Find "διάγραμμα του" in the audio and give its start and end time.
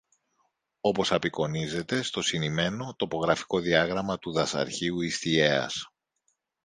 3.59-4.31